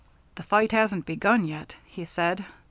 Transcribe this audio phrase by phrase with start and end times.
[0.33, 2.43] "The fight hasn't begun yet," he said.